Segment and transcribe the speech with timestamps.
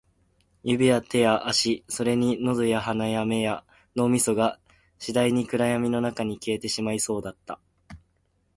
[0.63, 3.63] 指や手や足、それに喉や鼻や目や
[3.95, 4.59] 脳みそが、
[4.97, 7.59] 次第に暗闇の中に消えてしまいそうだった